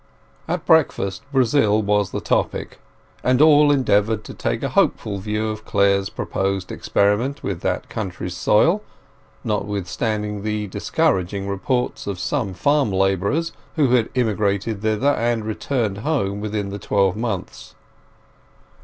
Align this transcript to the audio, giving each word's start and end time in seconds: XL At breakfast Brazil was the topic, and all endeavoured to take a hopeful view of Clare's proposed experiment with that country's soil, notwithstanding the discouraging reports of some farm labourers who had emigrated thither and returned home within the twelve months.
XL 0.47 0.53
At 0.53 0.65
breakfast 0.65 1.21
Brazil 1.31 1.79
was 1.79 2.09
the 2.09 2.21
topic, 2.21 2.79
and 3.23 3.39
all 3.39 3.69
endeavoured 3.71 4.23
to 4.23 4.33
take 4.33 4.63
a 4.63 4.69
hopeful 4.69 5.19
view 5.19 5.49
of 5.49 5.63
Clare's 5.63 6.09
proposed 6.09 6.71
experiment 6.71 7.43
with 7.43 7.61
that 7.61 7.87
country's 7.87 8.35
soil, 8.35 8.81
notwithstanding 9.43 10.41
the 10.41 10.65
discouraging 10.65 11.47
reports 11.47 12.07
of 12.07 12.17
some 12.17 12.55
farm 12.55 12.91
labourers 12.91 13.51
who 13.75 13.89
had 13.91 14.09
emigrated 14.15 14.81
thither 14.81 15.09
and 15.11 15.45
returned 15.45 15.99
home 15.99 16.41
within 16.41 16.71
the 16.71 16.79
twelve 16.79 17.15
months. 17.15 17.75